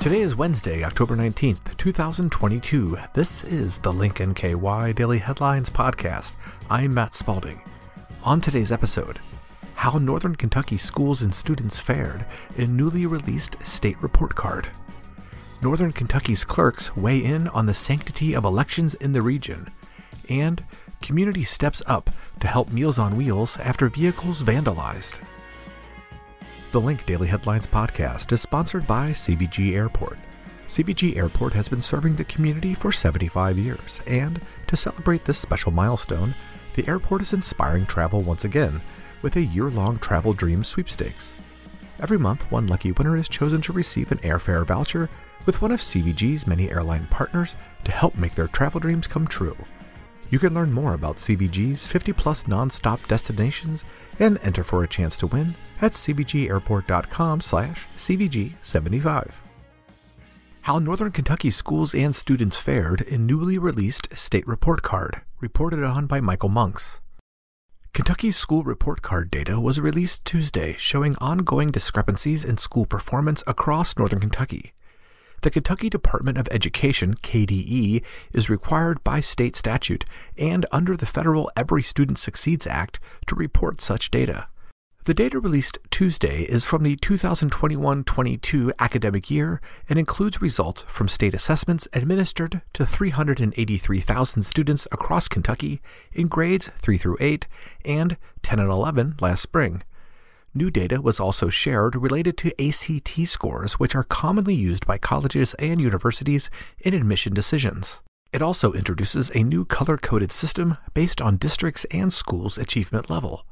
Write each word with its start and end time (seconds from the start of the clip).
Today 0.00 0.22
is 0.22 0.34
Wednesday, 0.34 0.84
October 0.84 1.16
19th, 1.16 1.76
2022. 1.76 2.96
This 3.14 3.44
is 3.44 3.78
the 3.78 3.92
Link 3.92 4.16
NKY 4.16 4.94
Daily 4.94 5.18
Headlines 5.18 5.68
Podcast. 5.68 6.32
I'm 6.70 6.94
Matt 6.94 7.14
Spalding. 7.14 7.60
On 8.24 8.40
today's 8.40 8.72
episode, 8.72 9.18
how 9.74 9.98
Northern 9.98 10.34
Kentucky 10.34 10.76
schools 10.76 11.20
and 11.20 11.34
students 11.34 11.78
fared 11.78 12.24
in 12.56 12.76
newly 12.76 13.06
released 13.06 13.64
state 13.66 14.00
report 14.02 14.34
card. 14.34 14.68
Northern 15.62 15.92
Kentucky's 15.92 16.44
clerks 16.44 16.96
weigh 16.96 17.22
in 17.22 17.48
on 17.48 17.66
the 17.66 17.74
sanctity 17.74 18.34
of 18.34 18.44
elections 18.44 18.94
in 18.94 19.12
the 19.12 19.22
region, 19.22 19.68
and 20.28 20.64
community 21.02 21.44
steps 21.44 21.82
up 21.86 22.10
to 22.40 22.46
help 22.46 22.70
Meals 22.72 22.98
on 22.98 23.16
Wheels 23.16 23.56
after 23.58 23.88
vehicles 23.88 24.42
vandalized. 24.42 25.18
The 26.70 26.80
Link 26.82 27.06
Daily 27.06 27.28
Headlines 27.28 27.66
podcast 27.66 28.30
is 28.30 28.42
sponsored 28.42 28.86
by 28.86 29.12
CVG 29.12 29.72
Airport. 29.72 30.18
CVG 30.66 31.16
Airport 31.16 31.54
has 31.54 31.66
been 31.66 31.80
serving 31.80 32.16
the 32.16 32.24
community 32.24 32.74
for 32.74 32.92
75 32.92 33.56
years, 33.56 34.02
and 34.06 34.42
to 34.66 34.76
celebrate 34.76 35.24
this 35.24 35.38
special 35.38 35.72
milestone, 35.72 36.34
the 36.74 36.86
airport 36.86 37.22
is 37.22 37.32
inspiring 37.32 37.86
travel 37.86 38.20
once 38.20 38.44
again 38.44 38.82
with 39.22 39.34
a 39.34 39.40
year 39.40 39.70
long 39.70 39.98
Travel 39.98 40.34
dream 40.34 40.62
sweepstakes. 40.62 41.32
Every 42.00 42.18
month, 42.18 42.42
one 42.52 42.66
lucky 42.66 42.92
winner 42.92 43.16
is 43.16 43.30
chosen 43.30 43.62
to 43.62 43.72
receive 43.72 44.12
an 44.12 44.18
airfare 44.18 44.66
voucher 44.66 45.08
with 45.46 45.62
one 45.62 45.72
of 45.72 45.80
CVG's 45.80 46.46
many 46.46 46.70
airline 46.70 47.06
partners 47.06 47.54
to 47.84 47.92
help 47.92 48.14
make 48.14 48.34
their 48.34 48.46
travel 48.46 48.78
dreams 48.78 49.06
come 49.06 49.26
true. 49.26 49.56
You 50.30 50.38
can 50.38 50.52
learn 50.52 50.72
more 50.72 50.92
about 50.92 51.16
CVG's 51.16 51.86
50 51.86 52.12
plus 52.12 52.44
nonstop 52.44 53.06
destinations 53.08 53.84
and 54.18 54.38
enter 54.42 54.62
for 54.62 54.84
a 54.84 54.88
chance 54.88 55.16
to 55.18 55.26
win 55.26 55.54
at 55.80 55.92
cvgairport.com 55.92 57.40
slash 57.40 57.86
cvg75. 57.96 59.30
How 60.62 60.78
Northern 60.78 61.12
Kentucky 61.12 61.50
schools 61.50 61.94
and 61.94 62.14
students 62.14 62.58
fared 62.58 63.00
in 63.00 63.24
newly 63.24 63.56
released 63.56 64.14
state 64.14 64.46
report 64.46 64.82
card, 64.82 65.22
reported 65.40 65.82
on 65.82 66.06
by 66.06 66.20
Michael 66.20 66.50
Monks. 66.50 67.00
Kentucky's 67.94 68.36
school 68.36 68.64
report 68.64 69.00
card 69.00 69.30
data 69.30 69.58
was 69.58 69.80
released 69.80 70.26
Tuesday 70.26 70.76
showing 70.78 71.16
ongoing 71.16 71.70
discrepancies 71.70 72.44
in 72.44 72.58
school 72.58 72.84
performance 72.84 73.42
across 73.46 73.96
Northern 73.96 74.20
Kentucky. 74.20 74.74
The 75.42 75.50
Kentucky 75.50 75.88
Department 75.88 76.36
of 76.36 76.48
Education, 76.50 77.14
KDE, 77.14 78.02
is 78.32 78.50
required 78.50 79.04
by 79.04 79.20
state 79.20 79.54
statute 79.54 80.04
and 80.36 80.66
under 80.72 80.96
the 80.96 81.06
federal 81.06 81.50
Every 81.56 81.82
Student 81.82 82.18
Succeeds 82.18 82.66
Act 82.66 82.98
to 83.28 83.36
report 83.36 83.80
such 83.80 84.10
data. 84.10 84.48
The 85.04 85.14
data 85.14 85.38
released 85.38 85.78
Tuesday 85.90 86.42
is 86.42 86.66
from 86.66 86.82
the 86.82 86.96
2021 86.96 88.04
22 88.04 88.72
academic 88.80 89.30
year 89.30 89.60
and 89.88 89.98
includes 89.98 90.42
results 90.42 90.84
from 90.88 91.08
state 91.08 91.34
assessments 91.34 91.86
administered 91.92 92.60
to 92.74 92.84
383,000 92.84 94.42
students 94.42 94.88
across 94.90 95.28
Kentucky 95.28 95.80
in 96.12 96.26
grades 96.26 96.70
3 96.82 96.98
through 96.98 97.16
8 97.20 97.46
and 97.84 98.16
10 98.42 98.58
and 98.58 98.70
11 98.70 99.14
last 99.20 99.40
spring. 99.40 99.82
New 100.54 100.70
data 100.70 101.02
was 101.02 101.20
also 101.20 101.50
shared 101.50 101.94
related 101.94 102.36
to 102.38 102.52
ACT 102.58 103.28
scores, 103.28 103.74
which 103.74 103.94
are 103.94 104.04
commonly 104.04 104.54
used 104.54 104.86
by 104.86 104.96
colleges 104.96 105.54
and 105.54 105.80
universities 105.80 106.48
in 106.78 106.94
admission 106.94 107.34
decisions. 107.34 108.00
It 108.32 108.40
also 108.40 108.72
introduces 108.72 109.30
a 109.34 109.42
new 109.42 109.64
color 109.64 109.98
coded 109.98 110.32
system 110.32 110.78
based 110.94 111.20
on 111.20 111.36
districts 111.36 111.84
and 111.90 112.12
schools' 112.12 112.56
achievement 112.56 113.10
level. 113.10 113.44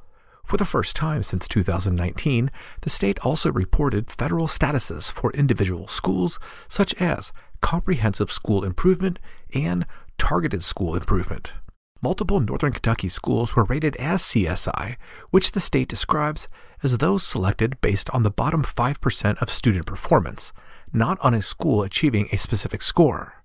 For 0.44 0.56
the 0.56 0.64
first 0.64 0.96
time 0.96 1.22
since 1.22 1.48
2019, 1.48 2.50
the 2.82 2.90
state 2.90 3.18
also 3.18 3.50
reported 3.52 4.10
federal 4.10 4.46
statuses 4.46 5.10
for 5.10 5.32
individual 5.32 5.88
schools, 5.88 6.38
such 6.68 6.94
as 6.94 7.32
comprehensive 7.60 8.30
school 8.30 8.64
improvement 8.64 9.18
and 9.52 9.86
targeted 10.18 10.62
school 10.62 10.94
improvement. 10.94 11.52
Multiple 12.02 12.40
Northern 12.40 12.72
Kentucky 12.72 13.08
schools 13.08 13.56
were 13.56 13.64
rated 13.64 13.96
as 13.96 14.22
CSI, 14.22 14.96
which 15.30 15.52
the 15.52 15.60
state 15.60 15.88
describes 15.88 16.46
as 16.82 16.98
those 16.98 17.26
selected 17.26 17.80
based 17.80 18.10
on 18.10 18.22
the 18.22 18.30
bottom 18.30 18.62
5% 18.62 19.42
of 19.42 19.50
student 19.50 19.86
performance, 19.86 20.52
not 20.92 21.18
on 21.20 21.32
a 21.32 21.40
school 21.40 21.82
achieving 21.82 22.28
a 22.30 22.36
specific 22.36 22.82
score. 22.82 23.42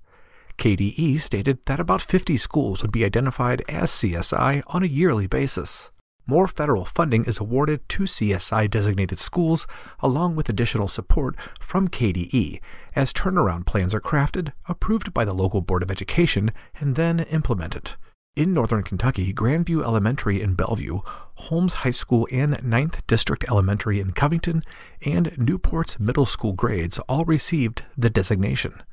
KDE 0.58 1.20
stated 1.22 1.60
that 1.66 1.80
about 1.80 2.02
50 2.02 2.36
schools 2.38 2.82
would 2.82 2.92
be 2.92 3.06
identified 3.06 3.64
as 3.70 3.90
CSI 3.90 4.64
on 4.68 4.84
a 4.84 4.88
yearly 4.88 5.28
basis. 5.28 5.90
More 6.28 6.48
federal 6.48 6.86
funding 6.86 7.26
is 7.26 7.40
awarded 7.40 7.88
to 7.90 8.04
CSI 8.04 8.70
designated 8.70 9.18
schools, 9.18 9.66
along 10.02 10.36
with 10.36 10.50
additional 10.50 10.88
support 10.88 11.36
from 11.60 11.88
KDE, 11.88 12.60
as 12.96 13.14
turnaround 13.14 13.66
plans 13.66 13.96
are 13.96 14.02
crafted, 14.02 14.52
approved 14.68 15.14
by 15.14 15.26
the 15.26 15.34
local 15.34 15.62
Board 15.62 15.84
of 15.84 15.90
Education, 15.90 16.52
and 16.80 16.96
then 16.96 17.22
implemented. 17.22 17.92
In 18.38 18.54
northern 18.54 18.84
Kentucky, 18.84 19.34
Grandview 19.34 19.84
Elementary 19.84 20.42
in 20.42 20.56
Bellevue, 20.56 21.02
Holmes 21.36 21.74
High 21.74 21.92
School 21.92 22.30
and 22.32 22.54
9th 22.60 23.06
District 23.06 23.44
Elementary 23.50 24.00
in 24.00 24.14
Covington, 24.14 24.64
and 25.06 25.38
Newport's 25.38 26.00
middle 26.00 26.26
school 26.26 26.54
grades 26.54 26.98
all 27.10 27.26
received 27.26 27.84
the 27.98 28.10
designation. 28.10 28.84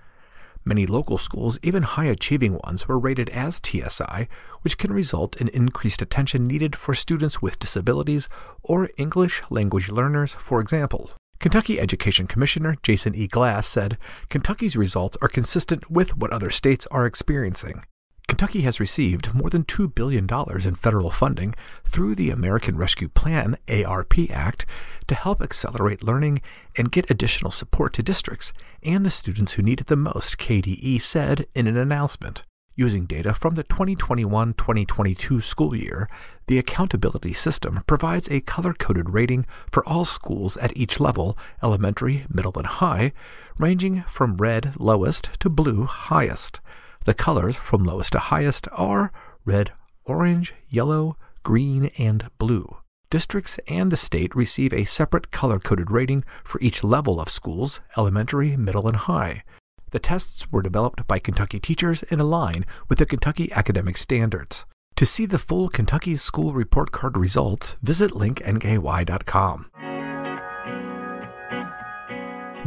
Many 0.64 0.86
local 0.86 1.18
schools, 1.18 1.60
even 1.62 1.84
high 1.84 2.06
achieving 2.06 2.58
ones, 2.64 2.88
were 2.88 2.98
rated 2.98 3.28
as 3.28 3.60
TSI, 3.64 4.26
which 4.62 4.76
can 4.76 4.92
result 4.92 5.40
in 5.40 5.46
increased 5.50 6.02
attention 6.02 6.44
needed 6.44 6.74
for 6.74 6.96
students 6.96 7.40
with 7.40 7.60
disabilities 7.60 8.28
or 8.64 8.90
English 8.96 9.40
language 9.50 9.88
learners, 9.88 10.34
for 10.34 10.60
example. 10.60 11.12
Kentucky 11.38 11.78
Education 11.78 12.26
Commissioner 12.26 12.74
Jason 12.82 13.14
E. 13.14 13.28
Glass 13.28 13.68
said 13.68 13.98
Kentucky's 14.30 14.74
results 14.74 15.16
are 15.22 15.28
consistent 15.28 15.88
with 15.88 16.16
what 16.16 16.32
other 16.32 16.50
states 16.50 16.88
are 16.90 17.06
experiencing. 17.06 17.84
Kentucky 18.28 18.60
has 18.60 18.78
received 18.78 19.34
more 19.34 19.48
than 19.48 19.64
$2 19.64 19.92
billion 19.92 20.28
in 20.64 20.74
federal 20.74 21.10
funding 21.10 21.54
through 21.84 22.14
the 22.14 22.30
American 22.30 22.76
Rescue 22.76 23.08
Plan 23.08 23.56
ARP 23.68 24.30
Act 24.30 24.66
to 25.08 25.14
help 25.14 25.40
accelerate 25.40 26.04
learning 26.04 26.42
and 26.76 26.92
get 26.92 27.10
additional 27.10 27.50
support 27.50 27.94
to 27.94 28.02
districts 28.02 28.52
and 28.84 29.04
the 29.04 29.10
students 29.10 29.52
who 29.52 29.62
need 29.62 29.80
it 29.80 29.86
the 29.86 29.96
most, 29.96 30.38
KDE 30.38 31.00
said 31.00 31.46
in 31.54 31.66
an 31.66 31.78
announcement. 31.78 32.44
Using 32.76 33.06
data 33.06 33.34
from 33.34 33.56
the 33.56 33.64
2021 33.64 34.54
2022 34.54 35.40
school 35.40 35.74
year, 35.74 36.08
the 36.46 36.58
accountability 36.58 37.32
system 37.32 37.82
provides 37.88 38.28
a 38.30 38.42
color 38.42 38.72
coded 38.72 39.10
rating 39.10 39.46
for 39.72 39.84
all 39.88 40.04
schools 40.04 40.56
at 40.58 40.76
each 40.76 41.00
level 41.00 41.36
elementary, 41.60 42.24
middle, 42.32 42.56
and 42.56 42.66
high 42.66 43.12
ranging 43.58 44.02
from 44.02 44.36
red 44.36 44.74
lowest 44.78 45.30
to 45.40 45.48
blue 45.48 45.86
highest. 45.86 46.60
The 47.08 47.14
colors 47.14 47.56
from 47.56 47.84
lowest 47.84 48.12
to 48.12 48.18
highest 48.18 48.68
are 48.70 49.10
red, 49.46 49.72
orange, 50.04 50.52
yellow, 50.68 51.16
green, 51.42 51.90
and 51.96 52.28
blue. 52.36 52.76
Districts 53.08 53.58
and 53.66 53.90
the 53.90 53.96
state 53.96 54.36
receive 54.36 54.74
a 54.74 54.84
separate 54.84 55.30
color 55.30 55.58
coded 55.58 55.90
rating 55.90 56.22
for 56.44 56.60
each 56.60 56.84
level 56.84 57.18
of 57.18 57.30
schools 57.30 57.80
elementary, 57.96 58.58
middle, 58.58 58.86
and 58.86 58.98
high. 58.98 59.42
The 59.90 59.98
tests 59.98 60.52
were 60.52 60.60
developed 60.60 61.06
by 61.06 61.18
Kentucky 61.18 61.58
teachers 61.58 62.02
in 62.10 62.18
line 62.18 62.66
with 62.90 62.98
the 62.98 63.06
Kentucky 63.06 63.50
academic 63.52 63.96
standards. 63.96 64.66
To 64.96 65.06
see 65.06 65.24
the 65.24 65.38
full 65.38 65.70
Kentucky 65.70 66.14
School 66.16 66.52
Report 66.52 66.92
Card 66.92 67.16
results, 67.16 67.78
visit 67.82 68.10
linknky.com. 68.10 69.70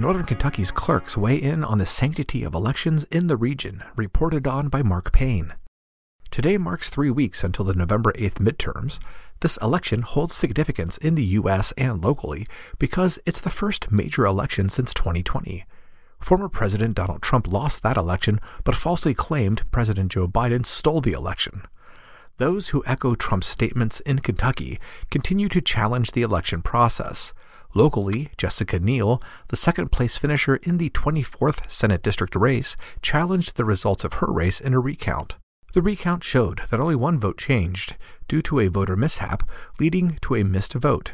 Northern 0.02 0.26
Kentucky's 0.26 0.72
clerks 0.72 1.16
weigh 1.16 1.40
in 1.40 1.64
on 1.64 1.78
the 1.78 1.86
sanctity 1.86 2.44
of 2.44 2.56
elections 2.56 3.04
in 3.12 3.28
the 3.28 3.38
region, 3.38 3.84
reported 3.96 4.48
on 4.48 4.68
by 4.68 4.82
Mark 4.82 5.12
Payne. 5.12 5.54
Today 6.32 6.58
marks 6.58 6.90
three 6.90 7.12
weeks 7.12 7.44
until 7.44 7.66
the 7.66 7.76
November 7.76 8.12
8th 8.14 8.40
midterms. 8.40 8.98
This 9.42 9.58
election 9.58 10.02
holds 10.02 10.34
significance 10.34 10.98
in 10.98 11.14
the 11.14 11.24
U.S. 11.38 11.72
and 11.78 12.04
locally 12.04 12.48
because 12.80 13.20
it's 13.28 13.40
the 13.40 13.52
first 13.52 13.92
major 13.92 14.26
election 14.26 14.70
since 14.70 14.92
2020. 14.96 15.68
Former 16.20 16.50
President 16.50 16.96
Donald 16.96 17.22
Trump 17.22 17.48
lost 17.48 17.84
that 17.84 17.96
election, 17.96 18.42
but 18.64 18.74
falsely 18.74 19.14
claimed 19.14 19.70
President 19.70 20.12
Joe 20.12 20.28
Biden 20.28 20.66
stole 20.66 21.02
the 21.02 21.14
election. 21.14 21.68
Those 22.38 22.70
who 22.70 22.84
echo 22.88 23.14
Trump's 23.14 23.46
statements 23.46 24.00
in 24.00 24.18
Kentucky 24.18 24.80
continue 25.12 25.48
to 25.50 25.62
challenge 25.62 26.14
the 26.14 26.24
election 26.24 26.64
process. 26.64 27.36
Locally, 27.74 28.32
Jessica 28.38 28.80
Neal, 28.80 29.22
the 29.48 29.56
second 29.56 29.92
place 29.92 30.18
finisher 30.18 30.58
in 30.58 30.78
the 30.78 30.90
24th 30.90 31.70
Senate 31.72 32.04
District 32.04 32.36
race, 32.36 32.76
challenged 33.02 33.56
the 33.56 33.66
results 33.66 34.04
of 34.04 34.14
her 34.14 34.28
race 34.28 34.60
in 34.60 34.74
a 34.74 34.80
recount. 34.80 35.36
The 35.74 35.82
recount 35.82 36.24
showed 36.24 36.64
that 36.70 36.82
only 36.82 36.96
one 36.96 37.18
vote 37.18 37.38
changed, 37.38 37.96
due 38.28 38.42
to 38.42 38.60
a 38.60 38.68
voter 38.68 38.98
mishap, 38.98 39.48
leading 39.80 40.18
to 40.22 40.36
a 40.36 40.44
missed 40.44 40.74
vote. 40.74 41.14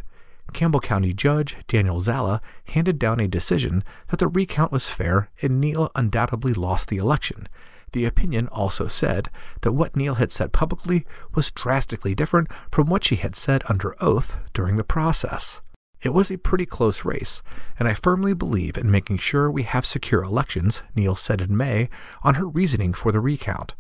Campbell 0.54 0.80
County 0.80 1.14
Judge 1.14 1.58
Daniel 1.68 2.02
Zalla 2.02 2.42
handed 2.66 2.98
down 2.98 3.20
a 3.20 3.28
decision 3.28 3.84
that 4.10 4.18
the 4.18 4.28
recount 4.28 4.72
was 4.72 4.90
fair 4.90 5.30
and 5.42 5.62
Neal 5.62 5.92
undoubtedly 5.94 6.54
lost 6.54 6.88
the 6.88 6.98
election. 6.98 7.48
The 7.92 8.06
opinion 8.06 8.48
also 8.48 8.88
said 8.88 9.30
that 9.62 9.74
what 9.74 9.96
Neal 9.96 10.16
had 10.16 10.32
said 10.32 10.54
publicly 10.54 11.06
was 11.36 11.52
drastically 11.52 12.16
different 12.16 12.50
from 12.72 12.88
what 12.88 13.06
she 13.06 13.18
had 13.18 13.36
said 13.36 13.62
under 13.70 13.96
oath 14.02 14.38
during 14.54 14.78
the 14.78 14.84
process. 14.84 15.62
It 16.02 16.14
was 16.14 16.30
a 16.30 16.38
pretty 16.38 16.66
close 16.66 17.04
race, 17.04 17.42
and 17.80 17.88
I 17.88 17.96
firmly 17.96 18.34
believe 18.34 18.78
in 18.78 18.92
making 18.92 19.18
sure 19.18 19.50
we 19.50 19.64
have 19.64 19.86
secure 19.86 20.24
elections, 20.24 20.84
Neal 20.96 21.16
said 21.16 21.42
in 21.42 21.58
May 21.58 21.90
on 22.24 22.36
her 22.36 22.48
reasoning 22.48 22.94
for 22.94 23.12
the 23.12 23.20
recount. 23.20 23.76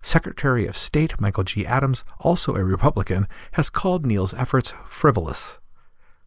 Secretary 0.00 0.66
of 0.66 0.76
State 0.76 1.20
Michael 1.20 1.42
G. 1.42 1.66
Adams, 1.66 2.04
also 2.20 2.54
a 2.54 2.62
Republican, 2.62 3.26
has 3.52 3.68
called 3.68 4.06
Neal's 4.06 4.32
efforts 4.34 4.74
frivolous. 4.86 5.58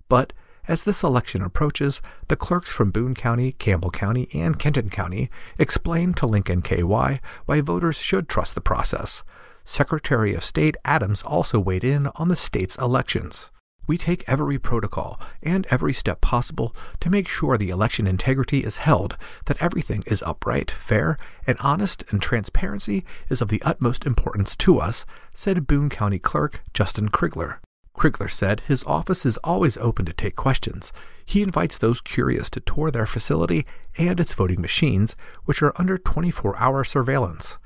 But 0.09 0.33
as 0.67 0.83
this 0.83 1.01
election 1.01 1.41
approaches, 1.41 2.01
the 2.27 2.35
clerks 2.35 2.71
from 2.71 2.91
Boone 2.91 3.15
County, 3.15 3.53
Campbell 3.53 3.91
County, 3.91 4.27
and 4.33 4.59
Kenton 4.59 4.89
County 4.89 5.29
explain 5.57 6.13
to 6.15 6.27
Link 6.27 6.47
NKY 6.47 7.19
why 7.45 7.61
voters 7.61 7.95
should 7.95 8.27
trust 8.27 8.55
the 8.55 8.61
process. 8.61 9.23
Secretary 9.63 10.35
of 10.35 10.43
State 10.43 10.75
Adams 10.83 11.21
also 11.21 11.59
weighed 11.59 11.83
in 11.83 12.07
on 12.15 12.27
the 12.27 12.35
state's 12.35 12.75
elections. 12.75 13.49
We 13.89 13.97
take 13.97 14.23
every 14.27 14.59
protocol 14.59 15.19
and 15.41 15.65
every 15.71 15.93
step 15.93 16.21
possible 16.21 16.75
to 16.99 17.09
make 17.09 17.27
sure 17.27 17.57
the 17.57 17.71
election 17.71 18.05
integrity 18.05 18.59
is 18.59 18.77
held, 18.77 19.17
that 19.45 19.59
everything 19.59 20.03
is 20.05 20.21
upright, 20.21 20.69
fair, 20.69 21.17
and 21.47 21.57
honest, 21.59 22.03
and 22.11 22.21
transparency 22.21 23.03
is 23.29 23.41
of 23.41 23.47
the 23.47 23.63
utmost 23.63 24.05
importance 24.05 24.55
to 24.57 24.77
us, 24.77 25.07
said 25.33 25.65
Boone 25.65 25.89
County 25.89 26.19
Clerk 26.19 26.61
Justin 26.71 27.09
Crigler. 27.09 27.57
Crigler 27.97 28.29
said 28.29 28.59
his 28.59 28.83
office 28.83 29.25
is 29.25 29.37
always 29.37 29.75
open 29.77 30.05
to 30.05 30.13
take 30.13 30.35
questions. 30.35 30.93
He 31.25 31.41
invites 31.41 31.75
those 31.75 31.99
curious 31.99 32.51
to 32.51 32.59
tour 32.59 32.91
their 32.91 33.07
facility 33.07 33.65
and 33.97 34.19
its 34.19 34.35
voting 34.35 34.61
machines, 34.61 35.15
which 35.45 35.63
are 35.63 35.73
under 35.77 35.97
24 35.97 36.55
hour 36.59 36.83
surveillance. 36.83 37.57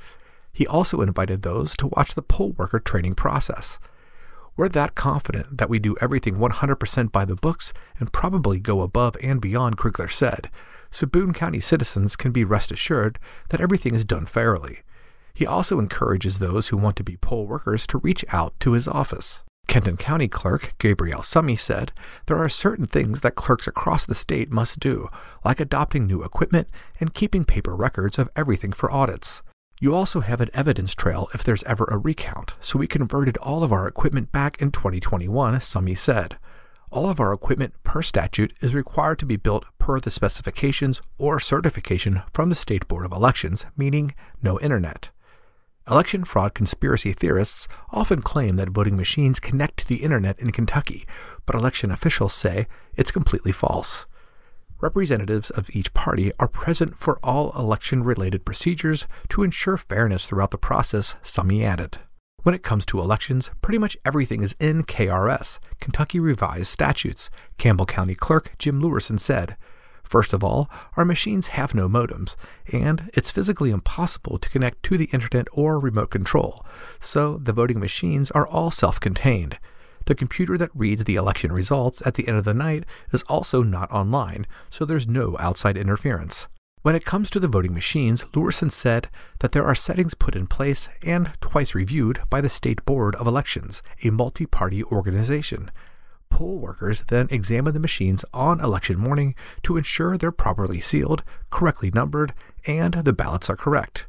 He 0.53 0.65
also 0.65 1.01
invited 1.01 1.41
those 1.41 1.75
to 1.75 1.87
watch 1.87 2.15
the 2.15 2.21
poll 2.21 2.53
worker 2.53 2.79
training 2.79 3.15
process. 3.15 3.77
We're 4.55 4.69
that 4.69 4.95
confident 4.95 5.57
that 5.57 5.69
we 5.69 5.79
do 5.79 5.95
everything 6.00 6.35
100% 6.35 7.11
by 7.11 7.25
the 7.25 7.35
books 7.35 7.73
and 8.00 8.13
probably 8.13 8.59
go 8.59 8.81
above 8.81 9.17
and 9.21 9.41
beyond, 9.41 9.77
Crigler 9.77 10.11
said, 10.11 10.51
so 10.91 11.07
Boone 11.07 11.33
County 11.33 11.59
citizens 11.59 12.15
can 12.15 12.31
be 12.31 12.44
rest 12.44 12.71
assured 12.71 13.17
that 13.50 13.59
everything 13.59 13.95
is 13.95 14.05
done 14.05 14.27
fairly. 14.27 14.79
He 15.33 15.47
also 15.47 15.79
encourages 15.79 16.38
those 16.38 16.67
who 16.67 16.77
want 16.77 16.95
to 16.97 17.03
be 17.03 17.17
poll 17.17 17.47
workers 17.47 17.88
to 17.88 17.97
reach 17.97 18.23
out 18.29 18.53
to 18.59 18.73
his 18.73 18.88
office. 18.88 19.44
Kenton 19.67 19.97
County 19.97 20.27
Clerk 20.27 20.75
Gabrielle 20.77 21.23
Summe 21.23 21.56
said 21.56 21.91
there 22.27 22.38
are 22.38 22.49
certain 22.49 22.85
things 22.85 23.21
that 23.21 23.33
clerks 23.33 23.65
across 23.65 24.06
the 24.06 24.13
state 24.13 24.51
must 24.51 24.79
do, 24.79 25.07
like 25.44 25.59
adopting 25.59 26.06
new 26.06 26.23
equipment 26.23 26.67
and 26.99 27.15
keeping 27.15 27.44
paper 27.44 27.75
records 27.75 28.19
of 28.19 28.29
everything 28.35 28.71
for 28.71 28.91
audits. 28.91 29.41
You 29.83 29.94
also 29.94 30.21
have 30.21 30.39
an 30.39 30.50
evidence 30.53 30.95
trail 30.95 31.27
if 31.33 31.44
there's 31.44 31.62
ever 31.63 31.83
a 31.91 31.97
recount, 31.97 32.53
so 32.62 32.80
we 32.80 32.88
converted 32.88 33.35
all 33.39 33.65
of 33.65 33.74
our 33.74 33.85
equipment 33.85 34.31
back 34.31 34.62
in 34.62 34.71
2021, 34.71 35.59
Summe 35.59 35.94
said. 35.97 36.38
All 36.89 37.09
of 37.09 37.19
our 37.19 37.33
equipment 37.33 37.74
per 37.83 38.01
statute 38.01 38.53
is 38.62 38.74
required 38.74 39.19
to 39.19 39.25
be 39.25 39.35
built 39.35 39.65
per 39.80 40.00
the 40.00 40.09
specifications 40.09 41.01
or 41.18 41.38
certification 41.38 42.21
from 42.33 42.47
the 42.47 42.56
State 42.56 42.88
Board 42.88 43.06
of 43.06 43.12
Elections, 43.12 43.65
meaning 43.75 44.15
no 44.41 44.57
internet. 44.62 45.09
Election 45.89 46.24
fraud 46.24 46.53
conspiracy 46.53 47.12
theorists 47.12 47.68
often 47.91 48.21
claim 48.21 48.56
that 48.56 48.69
voting 48.69 48.95
machines 48.95 49.41
connect 49.41 49.75
to 49.80 49.88
the 49.89 50.01
internet 50.01 50.39
in 50.39 50.53
Kentucky, 50.53 51.06
but 51.45 51.57
election 51.57 51.91
officials 51.91 52.33
say 52.33 52.68
it's 52.95 53.12
completely 53.12 53.51
false. 53.51 54.06
Representatives 54.83 55.50
of 55.50 55.74
each 55.74 55.94
party 55.94 56.33
are 56.41 56.47
present 56.50 56.97
for 56.97 57.18
all 57.24 57.57
election 57.57 58.03
related 58.03 58.44
procedures 58.44 59.07
to 59.30 59.41
ensure 59.41 59.77
fairness 59.77 60.25
throughout 60.25 60.51
the 60.51 60.57
process, 60.57 61.15
Summe 61.24 61.62
added. 61.62 62.00
When 62.41 62.53
it 62.53 62.63
comes 62.63 62.85
to 62.88 63.00
elections, 63.00 63.50
pretty 63.62 63.77
much 63.77 63.95
everything 64.03 64.44
is 64.44 64.57
in 64.59 64.83
KRS, 64.83 65.59
Kentucky 65.80 66.19
Revised 66.19 66.68
Statutes, 66.68 67.30
Campbell 67.57 67.85
County 67.85 68.13
Clerk 68.13 68.56
Jim 68.59 68.81
Luersen 68.81 69.21
said. 69.21 69.56
First 70.03 70.33
of 70.33 70.44
all, 70.44 70.69
our 70.97 71.06
machines 71.06 71.47
have 71.56 71.74
no 71.74 71.88
modems, 71.88 72.35
and 72.69 73.09
it's 73.13 73.31
physically 73.31 73.71
impossible 73.71 74.38
to 74.38 74.50
connect 74.50 74.83
to 74.83 74.97
the 74.97 75.09
internet 75.13 75.47
or 75.53 75.80
remote 75.80 76.12
control, 76.12 76.65
so 77.00 77.38
the 77.41 77.53
voting 77.53 77.80
machines 77.80 78.31
are 78.31 78.45
all 78.45 78.69
self 78.69 79.00
contained. 79.00 79.57
The 80.05 80.15
computer 80.15 80.57
that 80.57 80.71
reads 80.73 81.03
the 81.03 81.15
election 81.15 81.51
results 81.51 82.01
at 82.05 82.15
the 82.15 82.27
end 82.27 82.38
of 82.38 82.44
the 82.44 82.53
night 82.53 82.83
is 83.11 83.23
also 83.23 83.63
not 83.63 83.91
online, 83.91 84.45
so 84.69 84.85
there's 84.85 85.07
no 85.07 85.38
outside 85.39 85.77
interference. 85.77 86.47
When 86.81 86.95
it 86.95 87.05
comes 87.05 87.29
to 87.29 87.39
the 87.39 87.47
voting 87.47 87.73
machines, 87.73 88.25
Luersen 88.33 88.69
said 88.69 89.09
that 89.39 89.53
there 89.53 89.65
are 89.65 89.75
settings 89.75 90.13
put 90.13 90.35
in 90.35 90.47
place 90.47 90.89
and 91.01 91.31
twice 91.39 91.73
reviewed 91.73 92.19
by 92.29 92.41
the 92.41 92.50
State 92.50 92.83
Board 92.83 93.15
of 93.15 93.25
Elections, 93.25 93.81
a 94.03 94.09
multi 94.09 94.45
party 94.45 94.83
organization. 94.83 95.71
Poll 96.29 96.57
workers 96.57 97.06
then 97.07 97.29
examine 97.31 97.73
the 97.73 97.79
machines 97.79 98.25
on 98.33 98.59
election 98.59 98.99
morning 98.99 99.33
to 99.61 99.77
ensure 99.77 100.17
they're 100.17 100.33
properly 100.33 100.81
sealed, 100.81 101.23
correctly 101.51 101.89
numbered, 101.94 102.33
and 102.67 102.95
the 102.95 103.13
ballots 103.13 103.49
are 103.49 103.56
correct. 103.56 104.06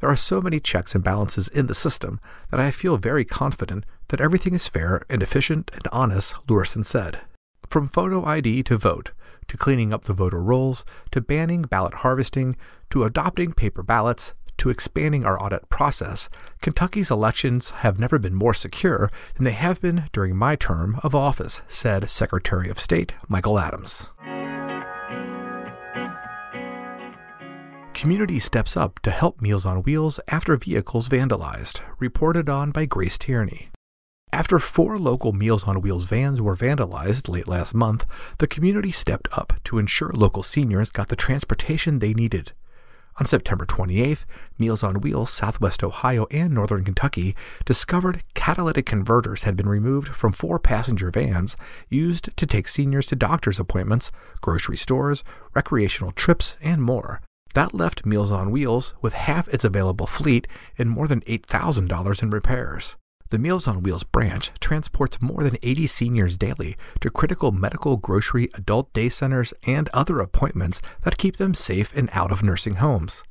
There 0.00 0.08
are 0.08 0.16
so 0.16 0.40
many 0.40 0.60
checks 0.60 0.94
and 0.94 1.04
balances 1.04 1.48
in 1.48 1.66
the 1.66 1.74
system 1.74 2.20
that 2.50 2.60
I 2.60 2.70
feel 2.70 2.96
very 2.96 3.26
confident 3.26 3.84
that 4.08 4.20
everything 4.20 4.54
is 4.54 4.68
fair 4.68 5.02
and 5.08 5.22
efficient 5.22 5.70
and 5.74 5.86
honest, 5.92 6.34
Luersen 6.46 6.84
said. 6.84 7.20
From 7.68 7.88
photo 7.88 8.24
ID 8.24 8.62
to 8.64 8.76
vote, 8.76 9.12
to 9.48 9.56
cleaning 9.56 9.92
up 9.92 10.04
the 10.04 10.12
voter 10.12 10.42
rolls, 10.42 10.84
to 11.10 11.20
banning 11.20 11.62
ballot 11.62 11.94
harvesting, 11.96 12.56
to 12.90 13.04
adopting 13.04 13.52
paper 13.52 13.82
ballots, 13.82 14.32
to 14.58 14.70
expanding 14.70 15.24
our 15.24 15.40
audit 15.42 15.68
process, 15.68 16.28
Kentucky's 16.60 17.10
elections 17.10 17.70
have 17.70 17.98
never 17.98 18.18
been 18.18 18.34
more 18.34 18.54
secure 18.54 19.10
than 19.34 19.44
they 19.44 19.52
have 19.52 19.80
been 19.80 20.04
during 20.12 20.36
my 20.36 20.56
term 20.56 20.98
of 21.02 21.14
office, 21.14 21.62
said 21.68 22.10
Secretary 22.10 22.68
of 22.68 22.80
State 22.80 23.14
Michael 23.28 23.58
Adams. 23.58 24.08
Community 27.94 28.38
steps 28.38 28.76
up 28.76 29.00
to 29.00 29.10
help 29.10 29.40
Meals 29.40 29.66
on 29.66 29.82
Wheels 29.82 30.20
after 30.28 30.56
vehicles 30.56 31.08
vandalized, 31.08 31.80
reported 31.98 32.48
on 32.48 32.70
by 32.70 32.84
Grace 32.84 33.18
Tierney. 33.18 33.70
After 34.32 34.58
four 34.58 34.98
local 34.98 35.32
Meals 35.32 35.64
on 35.64 35.80
Wheels 35.80 36.04
vans 36.04 36.40
were 36.40 36.54
vandalized 36.56 37.28
late 37.28 37.48
last 37.48 37.74
month, 37.74 38.04
the 38.38 38.46
community 38.46 38.92
stepped 38.92 39.26
up 39.32 39.54
to 39.64 39.78
ensure 39.78 40.10
local 40.12 40.42
seniors 40.42 40.90
got 40.90 41.08
the 41.08 41.16
transportation 41.16 41.98
they 41.98 42.12
needed. 42.12 42.52
On 43.18 43.26
September 43.26 43.66
28th, 43.66 44.26
Meals 44.58 44.82
on 44.82 45.00
Wheels 45.00 45.30
Southwest 45.30 45.82
Ohio 45.82 46.26
and 46.30 46.52
Northern 46.52 46.84
Kentucky 46.84 47.34
discovered 47.64 48.22
catalytic 48.34 48.86
converters 48.86 49.42
had 49.42 49.56
been 49.56 49.68
removed 49.68 50.08
from 50.08 50.32
four 50.32 50.58
passenger 50.58 51.10
vans 51.10 51.56
used 51.88 52.28
to 52.36 52.46
take 52.46 52.68
seniors 52.68 53.06
to 53.06 53.16
doctor's 53.16 53.58
appointments, 53.58 54.12
grocery 54.40 54.76
stores, 54.76 55.24
recreational 55.54 56.12
trips, 56.12 56.56
and 56.60 56.82
more. 56.82 57.22
That 57.54 57.74
left 57.74 58.06
Meals 58.06 58.30
on 58.30 58.52
Wheels 58.52 58.94
with 59.00 59.14
half 59.14 59.48
its 59.48 59.64
available 59.64 60.06
fleet 60.06 60.46
and 60.76 60.90
more 60.90 61.08
than 61.08 61.22
$8,000 61.22 62.22
in 62.22 62.30
repairs. 62.30 62.96
The 63.30 63.38
Meals 63.38 63.68
on 63.68 63.82
Wheels 63.82 64.04
branch 64.04 64.52
transports 64.58 65.20
more 65.20 65.42
than 65.42 65.58
80 65.62 65.86
seniors 65.86 66.38
daily 66.38 66.78
to 67.00 67.10
critical 67.10 67.52
medical, 67.52 67.98
grocery, 67.98 68.48
adult 68.54 68.90
day 68.94 69.10
centers, 69.10 69.52
and 69.66 69.90
other 69.92 70.20
appointments 70.20 70.80
that 71.02 71.18
keep 71.18 71.36
them 71.36 71.52
safe 71.52 71.94
and 71.94 72.08
out 72.14 72.32
of 72.32 72.42
nursing 72.42 72.76
homes. 72.76 73.22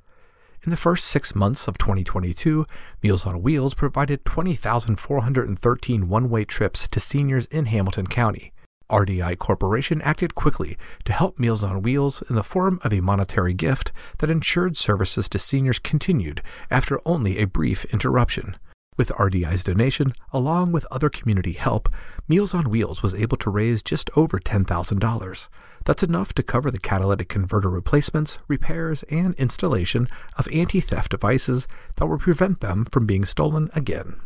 In 0.64 0.70
the 0.70 0.78
first 0.78 1.06
six 1.06 1.34
months 1.34 1.68
of 1.68 1.80
2022, 1.80 2.68
Meals 3.02 3.26
on 3.26 3.42
Wheels 3.42 3.74
provided 3.74 4.24
20,413 4.24 6.08
one 6.08 6.30
way 6.30 6.46
trips 6.46 6.88
to 6.88 7.00
seniors 7.00 7.48
in 7.48 7.66
Hamilton 7.66 8.06
County. 8.06 8.54
RDI 8.92 9.40
Corporation 9.40 10.00
acted 10.04 10.36
quickly 10.36 10.78
to 11.06 11.12
help 11.12 11.40
Meals 11.40 11.64
on 11.64 11.82
Wheels 11.82 12.22
in 12.30 12.36
the 12.36 12.44
form 12.44 12.80
of 12.84 12.94
a 12.94 13.02
monetary 13.02 13.56
gift 13.56 13.92
that 14.20 14.30
ensured 14.30 14.78
services 14.78 15.28
to 15.30 15.40
seniors 15.40 15.80
continued 15.80 16.44
after 16.70 17.02
only 17.04 17.40
a 17.40 17.48
brief 17.48 17.84
interruption. 17.86 18.58
With 18.98 19.10
RDI's 19.10 19.64
donation, 19.64 20.16
along 20.34 20.72
with 20.72 20.88
other 20.90 21.08
community 21.10 21.52
help, 21.54 21.88
Meals 22.28 22.56
on 22.56 22.72
Wheels 22.72 23.04
was 23.04 23.14
able 23.14 23.38
to 23.38 23.52
raise 23.52 23.84
just 23.84 24.10
over 24.18 24.40
$10,000. 24.40 25.48
That's 25.86 26.02
enough 26.02 26.34
to 26.34 26.42
cover 26.42 26.72
the 26.72 26.80
catalytic 26.80 27.30
converter 27.30 27.70
replacements, 27.70 28.40
repairs, 28.48 29.04
and 29.04 29.36
installation 29.36 30.10
of 30.36 30.48
anti 30.52 30.82
theft 30.82 31.12
devices 31.12 31.68
that 31.98 32.08
will 32.08 32.18
prevent 32.18 32.62
them 32.62 32.86
from 32.86 33.06
being 33.06 33.24
stolen 33.24 33.70
again. 33.76 34.20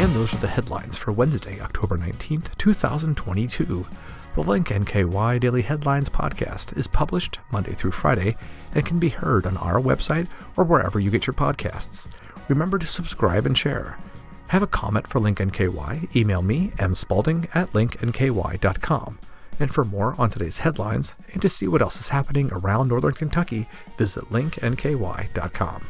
And 0.00 0.14
those 0.14 0.34
are 0.34 0.38
the 0.38 0.48
headlines 0.48 0.98
for 0.98 1.12
Wednesday, 1.12 1.60
October 1.60 1.96
19th, 1.96 2.58
2022. 2.58 3.86
The 4.36 4.42
Link 4.42 4.68
NKY 4.68 5.40
Daily 5.40 5.62
Headlines 5.62 6.08
podcast 6.08 6.76
is 6.76 6.86
published 6.86 7.40
Monday 7.50 7.72
through 7.72 7.90
Friday 7.90 8.36
and 8.72 8.86
can 8.86 9.00
be 9.00 9.08
heard 9.08 9.44
on 9.44 9.56
our 9.56 9.80
website 9.80 10.28
or 10.56 10.62
wherever 10.62 11.00
you 11.00 11.10
get 11.10 11.26
your 11.26 11.34
podcasts. 11.34 12.08
Remember 12.48 12.78
to 12.78 12.86
subscribe 12.86 13.44
and 13.44 13.58
share. 13.58 13.98
Have 14.48 14.62
a 14.62 14.68
comment 14.68 15.08
for 15.08 15.18
Link 15.18 15.38
NKY? 15.38 16.14
Email 16.14 16.42
me, 16.42 16.68
mspalding 16.76 17.48
at 17.56 17.72
linknky.com. 17.72 19.18
And 19.58 19.74
for 19.74 19.84
more 19.84 20.14
on 20.16 20.30
today's 20.30 20.58
headlines 20.58 21.16
and 21.32 21.42
to 21.42 21.48
see 21.48 21.66
what 21.66 21.82
else 21.82 22.00
is 22.00 22.10
happening 22.10 22.50
around 22.52 22.86
Northern 22.86 23.14
Kentucky, 23.14 23.68
visit 23.98 24.24
linknky.com. 24.30 25.82